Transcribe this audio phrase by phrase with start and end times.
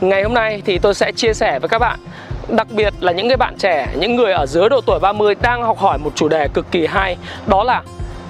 [0.00, 1.98] Ngày hôm nay thì tôi sẽ chia sẻ với các bạn
[2.48, 5.62] Đặc biệt là những cái bạn trẻ, những người ở dưới độ tuổi 30 đang
[5.62, 7.16] học hỏi một chủ đề cực kỳ hay
[7.46, 7.82] Đó là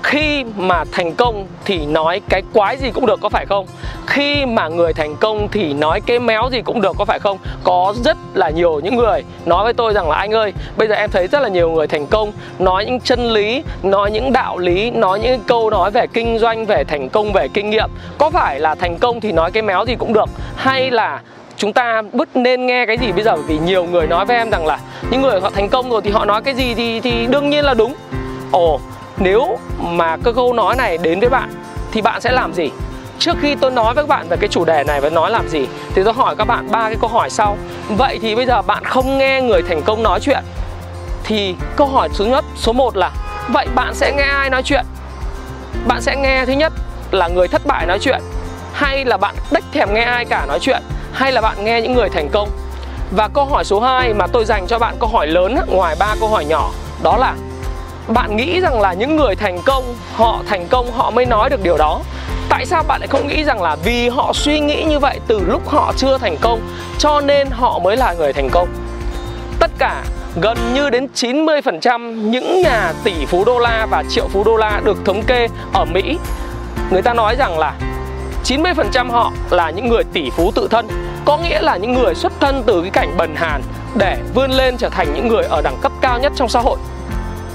[0.02, 3.66] khi mà thành công thì nói cái quái gì cũng được có phải không?
[4.06, 7.38] Khi mà người thành công thì nói cái méo gì cũng được có phải không?
[7.64, 10.94] Có rất là nhiều những người nói với tôi rằng là anh ơi, bây giờ
[10.94, 14.58] em thấy rất là nhiều người thành công nói những chân lý, nói những đạo
[14.58, 17.90] lý, nói những câu nói về kinh doanh, về thành công, về kinh nghiệm.
[18.18, 21.20] Có phải là thành công thì nói cái méo gì cũng được hay là
[21.58, 23.36] chúng ta bứt nên nghe cái gì bây giờ?
[23.36, 24.78] Vì nhiều người nói với em rằng là
[25.10, 27.64] những người họ thành công rồi thì họ nói cái gì thì thì đương nhiên
[27.64, 27.94] là đúng.
[28.52, 28.80] Ồ,
[29.18, 31.50] nếu mà cái câu nói này đến với bạn
[31.92, 32.70] thì bạn sẽ làm gì?
[33.18, 35.48] Trước khi tôi nói với các bạn về cái chủ đề này và nói làm
[35.48, 37.56] gì thì tôi hỏi các bạn ba cái câu hỏi sau.
[37.88, 40.42] Vậy thì bây giờ bạn không nghe người thành công nói chuyện
[41.24, 43.10] thì câu hỏi thứ nhất, số 1 là,
[43.48, 44.84] vậy bạn sẽ nghe ai nói chuyện?
[45.86, 46.72] Bạn sẽ nghe thứ nhất
[47.10, 48.20] là người thất bại nói chuyện
[48.72, 50.82] hay là bạn đếch thèm nghe ai cả nói chuyện?
[51.12, 52.48] Hay là bạn nghe những người thành công?
[53.10, 56.14] Và câu hỏi số 2 mà tôi dành cho bạn câu hỏi lớn ngoài ba
[56.20, 56.70] câu hỏi nhỏ,
[57.02, 57.34] đó là
[58.08, 61.62] bạn nghĩ rằng là những người thành công, họ thành công, họ mới nói được
[61.62, 62.00] điều đó.
[62.48, 65.40] Tại sao bạn lại không nghĩ rằng là vì họ suy nghĩ như vậy từ
[65.40, 66.60] lúc họ chưa thành công,
[66.98, 68.68] cho nên họ mới là người thành công?
[69.58, 70.02] Tất cả
[70.40, 74.80] gần như đến 90% những nhà tỷ phú đô la và triệu phú đô la
[74.84, 76.18] được thống kê ở Mỹ,
[76.90, 77.72] người ta nói rằng là
[78.44, 80.88] 90% họ là những người tỷ phú tự thân,
[81.24, 83.62] Có nghĩa là những người xuất thân từ cái cảnh bần hàn
[83.94, 86.78] Để vươn lên trở thành những người ở đẳng cấp cao nhất trong xã hội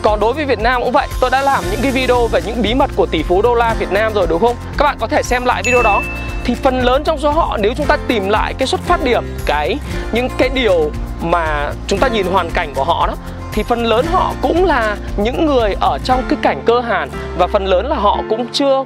[0.01, 2.61] còn đối với Việt Nam cũng vậy, Tôi đã làm những cái video về những
[2.61, 4.55] bí mật của tỷ phú đô la Việt Nam rồi, đúng không?
[4.77, 6.01] Các bạn có thể xem lại video đó
[6.43, 9.23] Thì phần lớn trong số họ, nếu chúng ta tìm lại cái xuất phát điểm,
[9.45, 9.77] Cái,
[10.11, 13.13] những cái điều mà chúng ta nhìn hoàn cảnh của họ đó,
[13.53, 17.47] thì phần lớn họ cũng là những người ở trong cái cảnh cơ hàn và
[17.47, 18.83] phần lớn là họ cũng chưa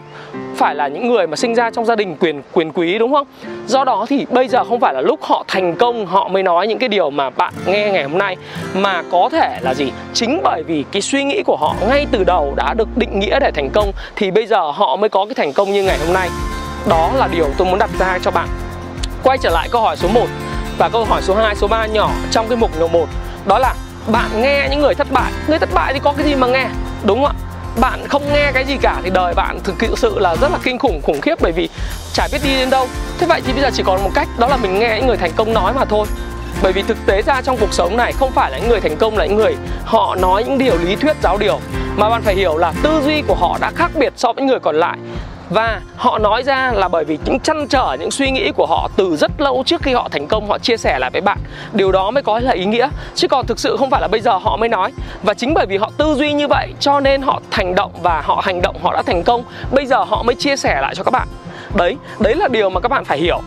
[0.57, 3.27] phải là những người mà sinh ra trong gia đình quyền quyền quý đúng không?
[3.67, 6.67] Do đó thì bây giờ không phải là lúc họ thành công họ mới nói
[6.67, 8.35] những cái điều mà bạn nghe ngày hôm nay
[8.73, 9.91] mà có thể là gì?
[10.13, 13.39] Chính bởi vì cái suy nghĩ của họ ngay từ đầu đã được định nghĩa
[13.39, 16.13] để thành công thì bây giờ họ mới có cái thành công như ngày hôm
[16.13, 16.29] nay.
[16.89, 18.47] Đó là điều tôi muốn đặt ra cho bạn.
[19.23, 20.25] Quay trở lại câu hỏi số 1
[20.77, 23.05] và câu hỏi số 2, số 3 nhỏ trong cái mục nhỏ 1
[23.45, 23.73] đó là
[24.11, 26.67] bạn nghe những người thất bại người thất bại thì có cái gì mà nghe
[27.05, 27.47] đúng không ạ
[27.79, 30.79] bạn không nghe cái gì cả thì đời bạn thực sự là rất là kinh
[30.79, 31.69] khủng khủng khiếp bởi vì
[32.13, 32.87] chả biết đi đến đâu.
[33.17, 35.17] Thế vậy thì bây giờ chỉ còn một cách, đó là mình nghe những người
[35.17, 36.07] thành công nói mà thôi.
[36.61, 38.97] Bởi vì thực tế ra trong cuộc sống này không phải là những người thành
[38.97, 39.55] công là những người
[39.85, 41.59] họ nói những điều lý thuyết giáo điều,
[41.95, 44.47] mà bạn phải hiểu là tư duy của họ đã khác biệt so với những
[44.47, 44.97] người còn lại
[45.49, 48.89] và họ nói ra là bởi vì những chăn trở, những suy nghĩ của họ
[48.95, 51.37] từ rất lâu trước khi họ thành công, họ chia sẻ lại với bạn.
[51.73, 52.89] Điều đó mới có là ý nghĩa.
[53.15, 54.93] Chứ còn thực sự không phải là bây giờ họ mới nói.
[55.23, 58.21] Và chính bởi vì họ tư duy như vậy, cho nên họ thành động và
[58.21, 59.43] họ hành động, họ đã thành công.
[59.71, 61.27] Bây giờ họ mới chia sẻ lại cho các bạn.
[61.75, 63.39] Đấy đấy là điều mà các bạn phải hiểu.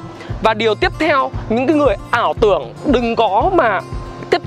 [0.43, 3.81] Và điều tiếp theo, những cái người ảo tưởng đừng có mà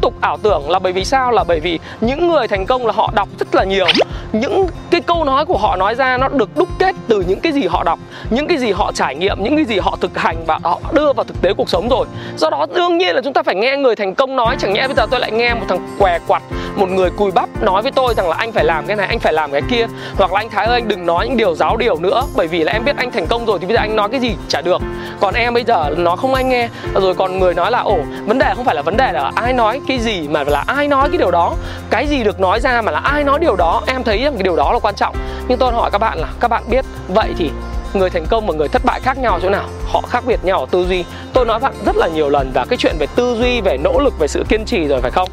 [0.03, 1.31] tục ảo tưởng là bởi vì sao?
[1.31, 3.86] Là bởi vì những người thành công là họ đọc rất là nhiều.
[4.31, 7.52] Những cái câu nói của họ nói ra nó được đúc kết từ những cái
[7.52, 8.00] gì họ đọc,
[8.30, 11.14] những cái gì họ trải nghiệm, những cái gì họ thực hành và họ đưa
[11.14, 12.06] vào thực tế cuộc sống rồi.
[12.38, 14.56] Do đó, đương nhiên là chúng ta phải nghe người thành công nói.
[14.59, 16.44] Chẳng nhẽ bây giờ tôi lại nghe một thằng què quặt,
[16.75, 19.20] một người cùi bắp nói với tôi rằng là anh phải làm cái này, anh
[19.20, 19.88] phải làm cái kia.
[20.18, 22.64] Hoặc là anh, thái ơi, anh đừng nói những điều giáo điều nữa, bởi vì
[22.64, 24.62] là em biết anh thành công rồi thì bây giờ anh nói cái gì chả
[24.62, 24.81] được.
[25.20, 26.70] Còn em bây giờ nó không anh nghe.
[26.94, 29.53] Rồi còn người nói là, ồ, vấn đề không phải là vấn đề là ai
[29.53, 31.56] nói cái cái gì mà là ai nói cái điều đó?
[31.90, 33.81] Cái gì được nói ra mà là ai nói điều đó?
[33.88, 35.16] Em thấy rằng cái điều đó là quan trọng.
[35.48, 37.52] Nhưng tôi hỏi các bạn là, các bạn biết, vậy thì
[37.94, 39.64] người thành công và người thất bại khác nhau chỗ nào?
[39.91, 41.03] Họ khác biệt nhau ở tư duy.
[41.34, 44.00] Tôi nói bạn rất là nhiều lần và cái chuyện về tư duy, về nỗ
[44.00, 45.29] lực, về sự kiên trì rồi, phải không?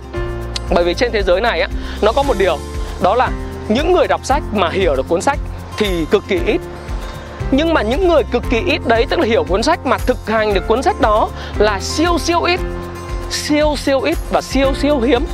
[0.74, 1.68] Bởi vì trên thế giới này á,
[2.02, 2.58] nó có một điều,
[3.02, 3.30] đó là
[3.68, 5.38] những người đọc sách mà hiểu được cuốn sách
[5.76, 6.60] thì cực kỳ ít.
[7.50, 10.26] Nhưng mà những người cực kỳ ít đấy, tức là hiểu cuốn sách mà thực
[10.26, 12.60] hành được cuốn sách đó là siêu siêu ít
[13.30, 15.24] siêu siêu ít và siêu siêu hiếm.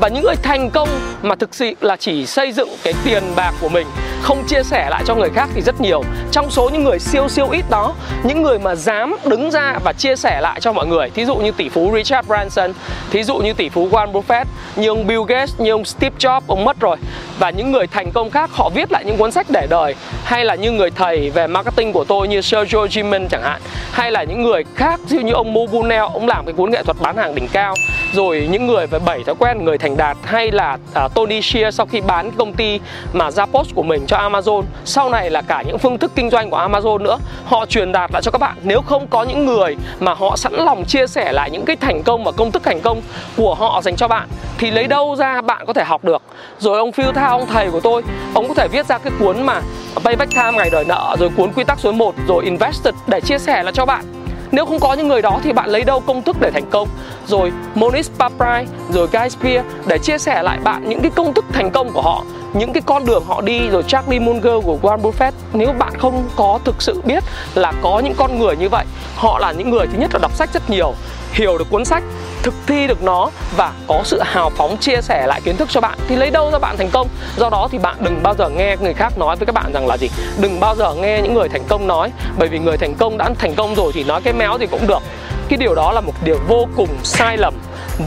[0.00, 0.88] Và những người thành công
[1.22, 3.86] mà thực sự là chỉ xây dựng cái tiền bạc của mình,
[4.22, 6.02] không chia sẻ lại cho người khác thì rất nhiều.
[6.30, 9.92] Trong số những người siêu siêu ít đó, những người mà dám đứng ra và
[9.92, 12.72] chia sẻ lại cho mọi người, thí dụ như tỷ phú Richard Branson,
[13.10, 14.44] thí dụ như tỷ phú Warren Buffett,
[14.76, 16.96] như ông Bill Gates, như ông Steve Jobs, ông mất rồi
[17.38, 19.94] và những người thành công khác họ viết lại những cuốn sách để đời.
[20.24, 23.60] Hay là như người thầy về marketing của tôi như Sergio Jimen chẳng hạn.
[23.92, 26.96] Hay là những người khác như ông Mo Bunel ông làm cái cuốn nghệ thuật
[27.00, 27.74] bán hàng đỉnh cao.
[28.12, 30.16] Rồi những người về bảy thói quen người thành đạt.
[30.24, 32.80] Hay là uh, Tony Shear sau khi bán công ty
[33.12, 34.62] mà ra post của mình cho Amazon.
[34.84, 37.18] Sau này là cả những phương thức kinh doanh của Amazon nữa.
[37.44, 38.56] Họ truyền đạt lại cho các bạn.
[38.62, 42.02] Nếu không có những người mà họ sẵn lòng chia sẻ lại những cái thành
[42.02, 43.00] công và công thức thành công
[43.36, 44.28] của họ dành cho bạn
[44.58, 46.22] thì lấy đâu ra bạn có thể học được?
[46.58, 48.02] Rồi ông Phil Thao ông thầy của tôi.
[48.34, 49.60] Ông có thể viết ra cái cuốn mà
[50.04, 53.38] Payback Time ngày đòi nợ, rồi cuốn quy tắc số 1 rồi Invested để chia
[53.38, 54.04] sẻ là cho bạn.
[54.50, 56.88] Nếu không có những người đó thì bạn lấy đâu công thức để thành công?
[57.26, 61.44] Rồi monis Paprai, rồi Guy Spear để chia sẻ lại bạn những cái công thức
[61.52, 65.00] thành công của họ, những cái con đường họ đi, rồi Charlie Munger của Warren
[65.02, 65.32] Buffett.
[65.52, 67.24] Nếu bạn không có thực sự biết
[67.54, 68.84] là có những con người như vậy,
[69.16, 70.94] họ là những người thứ nhất là đọc sách rất nhiều
[71.34, 72.02] hiểu được cuốn sách,
[72.42, 75.80] thực thi được nó và có sự hào phóng chia sẻ lại kiến thức cho
[75.80, 77.08] bạn thì lấy đâu ra bạn thành công?
[77.36, 79.86] Do đó thì bạn đừng bao giờ nghe người khác nói với các bạn rằng
[79.86, 80.10] là gì?
[80.40, 83.30] Đừng bao giờ nghe những người thành công nói, bởi vì người thành công đã
[83.38, 85.02] thành công rồi thì nói cái méo gì cũng được.
[85.48, 87.54] Cái điều đó là một điều vô cùng sai lầm,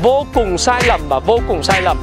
[0.04, 1.98] vô cùng sai lầm và vô cùng sai lầm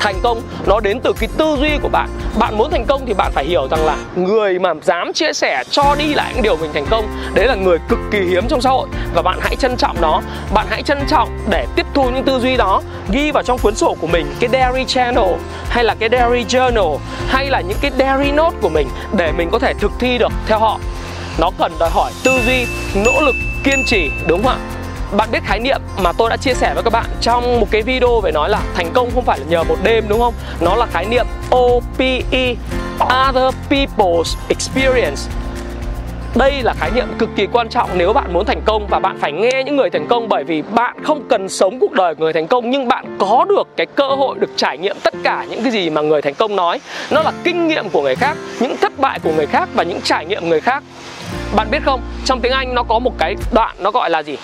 [0.00, 0.42] thành công.
[0.66, 2.08] Nó đến từ cái tư duy của bạn.
[2.38, 5.64] Bạn muốn thành công thì bạn phải hiểu rằng là người mà dám chia sẻ
[5.70, 8.60] cho đi lại những điều mình thành công, đấy là người cực kỳ hiếm trong
[8.60, 8.88] xã hội.
[9.14, 10.22] Và bạn hãy trân trọng nó.
[10.54, 12.82] Bạn hãy trân trọng để tiếp thu những tư duy đó.
[13.10, 15.34] Ghi vào trong cuốn sổ của mình, cái diary channel,
[15.68, 16.98] hay là cái diary journal,
[17.28, 20.32] hay là những cái diary note của mình để mình có thể thực thi được
[20.46, 20.78] theo họ.
[21.38, 23.34] Nó cần đòi hỏi tư duy, nỗ lực,
[23.64, 24.77] kiên trì, đúng không ạ?
[25.16, 27.82] Bạn biết khái niệm mà tôi đã chia sẻ với các bạn trong một cái
[27.82, 30.34] video về nói là thành công không phải là nhờ một đêm, đúng không?
[30.60, 31.26] Nó là khái niệm
[31.56, 32.54] OPE
[33.00, 35.22] Other People's Experience.
[36.36, 39.18] Đây là khái niệm cực kỳ quan trọng nếu bạn muốn thành công và bạn
[39.20, 42.32] phải nghe những người thành công bởi vì bạn không cần sống cuộc đời người
[42.32, 45.62] thành công nhưng bạn có được cái cơ hội được trải nghiệm tất cả những
[45.62, 46.80] cái gì mà người thành công nói.
[47.10, 50.00] Nó là kinh nghiệm của người khác, những thất bại của người khác và những
[50.04, 50.82] trải nghiệm người khác.
[51.56, 52.00] Bạn biết không?
[52.24, 54.36] Trong tiếng anh nó có một cái đoạn nó gọi là gì?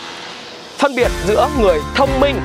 [0.79, 2.41] Phân biệt giữa người thông minh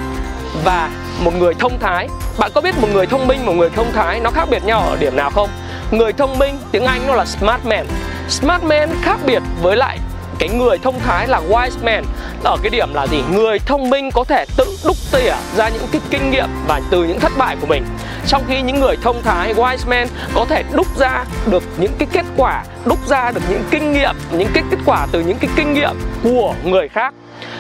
[0.64, 0.90] và
[1.24, 2.08] một người thông thái.
[2.40, 4.82] Bạn có biết một người thông minh, một người thông thái nó khác biệt nhau
[4.82, 5.50] ở điểm nào không?
[5.92, 7.86] Người thông minh, tiếng anh nó là smart man.
[8.30, 10.00] Smart man khác biệt với lại
[10.40, 12.04] cái người thông thái là wise man.
[12.44, 13.24] Ở cái điểm là gì?
[13.32, 17.04] Người thông minh có thể tự đúc tỉa ra những cái kinh nghiệm và từ
[17.04, 17.86] những thất bại của mình.
[18.28, 22.08] Trong khi những người thông thái, wise man có thể đúc ra được những cái
[22.12, 25.50] kết quả, đúc ra được những kinh nghiệm, những cái kết quả từ những cái
[25.56, 27.14] kinh nghiệm của người khác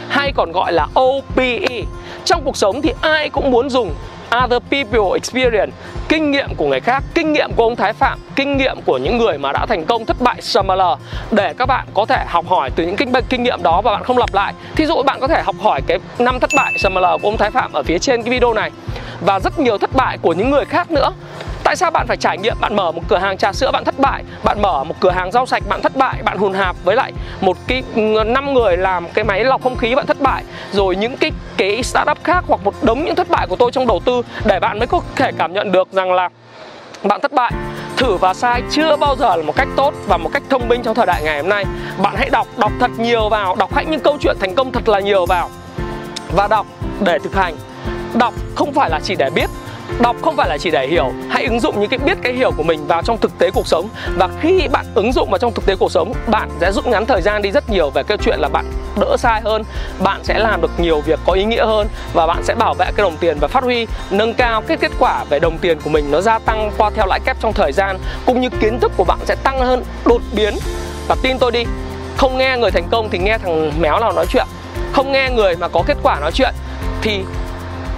[0.10, 1.84] hay còn gọi là OPE.
[2.26, 3.94] Trong cuộc sống thì ai cũng muốn dùng
[4.44, 5.72] other people experience,
[6.10, 9.18] kinh nghiệm của người khác, kinh nghiệm của ông thái phạm, kinh nghiệm của những
[9.18, 10.81] người mà đã thành công thất bại sml
[11.31, 14.04] để các bạn có thể học hỏi từ những kinh kinh nghiệm đó và bạn
[14.04, 17.06] không lặp lại, thí dụ bạn có thể học hỏi cái năm thất bại sml
[17.22, 18.72] của ông thái phạm ở phía trên cái video này.
[19.22, 21.12] Và rất nhiều thất bại của những người khác nữa.
[21.64, 24.00] Tại sao bạn phải trải nghiệm bạn mở một cửa hàng trà sữa bạn thất
[24.00, 26.96] bại, bạn mở một cửa hàng rau sạch bạn thất bại, bạn hùn hạp với
[26.96, 27.12] lại
[27.42, 30.96] một cái ừ, năm người làm cái máy lọc không khí bạn thất bại, rồi
[30.96, 34.02] những cái cái startup khác hoặc một đống những thất bại của tôi trong đầu
[34.06, 36.30] tư để bạn mới có thể cảm nhận được rằng là
[37.04, 37.52] bạn thất bại.
[37.98, 40.82] Thử và sai chưa bao giờ là một cách tốt và một cách thông minh
[40.84, 41.66] trong thời đại ngày hôm nay.
[41.98, 44.90] Bạn hãy đọc đọc thật nhiều vào đọc hãy những câu chuyện thành công thật
[44.90, 45.50] là nhiều vào
[46.36, 46.66] và đọc
[47.00, 47.56] để thực hành.
[48.14, 49.50] Đọc không phải là chỉ để biết
[50.00, 52.51] Đọc không phải là chỉ để hiểu, Hãy ứng dụng những cái biết cái hiểu
[52.57, 53.90] của mình vào trong thực tế cuộc sống.
[54.18, 57.06] Và khi bạn ứng dụng vào trong thực tế cuộc sống, Bạn sẽ rút ngắn
[57.06, 58.65] thời gian đi rất nhiều về cái chuyện là bạn
[59.00, 59.63] đỡ sai hơn,
[60.00, 62.86] Bạn sẽ làm được nhiều việc có ý nghĩa hơn Và bạn sẽ bảo vệ
[62.86, 65.89] cái đồng tiền và phát huy, Nâng cao cái kết quả về đồng tiền của
[65.89, 68.91] mình Nó gia tăng qua theo lãi kép trong thời gian, Cũng như kiến thức
[68.98, 70.53] của bạn sẽ tăng hơn, đột biến.
[71.08, 71.63] Và tin tôi đi,
[72.18, 74.48] Không nghe người thành công thì nghe thằng méo nào nói chuyện,
[74.91, 76.53] Không nghe người mà có kết quả nói chuyện
[77.01, 77.24] Thì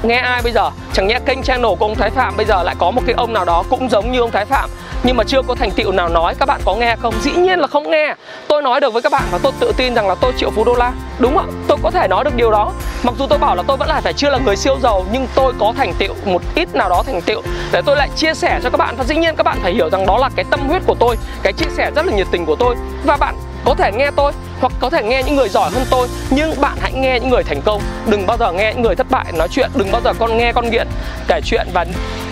[0.03, 0.69] nghe ai bây giờ?
[0.93, 3.33] Chẳng nhẽ kênh channel của ông Thái Phạm bây giờ lại có một cái ông
[3.33, 4.69] nào đó cũng giống như ông Thái Phạm.
[5.03, 7.13] Nhưng mà chưa có thành tựu nào nói, các bạn có nghe không?
[7.21, 8.15] Dĩ nhiên là không nghe.
[8.47, 10.63] Tôi nói được với các bạn và tôi tự tin rằng là tôi triệu phú
[10.63, 10.91] đô la.
[11.19, 12.71] Đúng ạ tôi có thể nói được điều đó.
[13.03, 15.27] Mặc dù tôi bảo là tôi vẫn là phải chưa là người siêu giàu, nhưng
[15.35, 17.41] tôi có thành tựu, một ít nào đó thành tựu.
[17.71, 18.95] Để tôi lại chia sẻ cho các bạn.
[18.97, 21.17] Và dĩ nhiên các bạn phải hiểu rằng đó là cái tâm huyết của tôi,
[21.43, 22.75] cái chia sẻ rất là nhiệt tình của tôi.
[23.05, 26.07] Và bạn có thể nghe tôi, hoặc có thể nghe những người giỏi hơn tôi,
[26.29, 27.81] nhưng bạn hãy nghe những người thành công.
[28.07, 30.51] Đừng bao giờ nghe những người thất bại nói chuyện, đừng bao giờ con nghe
[30.51, 30.87] con nghiện
[31.27, 31.85] kể chuyện và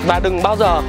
[0.08, 0.82] và đừng bao giờ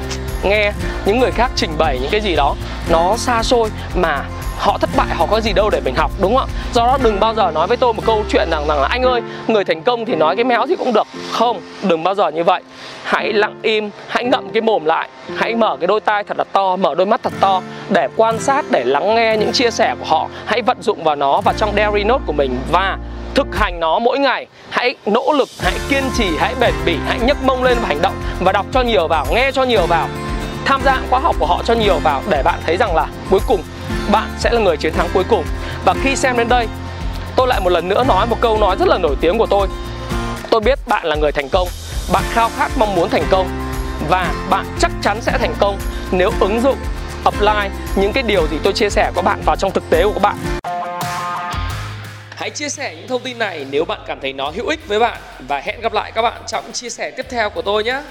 [0.42, 0.73] nghe
[1.06, 2.54] những người khác trình bày những cái gì đó.
[2.90, 4.25] Nó xa xôi mà
[4.60, 6.52] họ thất bại, họ có gì đâu để mình học, đúng không ạ?
[6.74, 9.02] Do đó đừng bao giờ nói với tôi một câu chuyện rằng rằng là, anh
[9.02, 11.06] ơi, người thành công thì nói cái méo thì cũng được.
[11.32, 12.62] Không, đừng bao giờ như vậy.
[13.04, 16.44] Hãy lặng im, hãy ngậm cái mồm lại, hãy mở cái đôi tai thật là
[16.44, 19.94] to, mở đôi mắt thật to để quan sát, để lắng nghe những chia sẻ
[19.98, 20.28] của họ.
[20.46, 22.98] Hãy vận dụng vào nó và trong diary note của mình và
[23.34, 24.46] thực hành nó mỗi ngày.
[24.70, 28.02] Hãy nỗ lực, hãy kiên trì, hãy bền bỉ, hãy nhấc mông lên và hành
[28.02, 30.08] động và đọc cho nhiều vào, nghe cho nhiều vào,
[30.64, 33.40] tham gia khóa học của họ cho nhiều vào để bạn thấy rằng là cuối
[33.46, 33.60] cùng
[34.12, 35.44] bạn sẽ là người chiến thắng cuối cùng.
[35.84, 36.66] Và khi xem đến đây,
[37.36, 39.68] tôi lại một lần nữa nói một câu nói rất là nổi tiếng của tôi.
[40.50, 41.68] Tôi biết bạn là người thành công,
[42.12, 43.48] bạn khao khát mong muốn thành công,
[44.08, 45.78] và bạn chắc chắn sẽ thành công
[46.10, 46.76] nếu ứng dụng,
[47.24, 50.12] apply những cái điều gì tôi chia sẻ của bạn vào trong thực tế của
[50.12, 50.36] các bạn.
[52.36, 54.98] Hãy chia sẻ những thông tin này nếu bạn cảm thấy nó hữu ích với
[54.98, 58.02] bạn, và hẹn gặp lại các bạn trong chia sẻ tiếp theo của tôi nhé.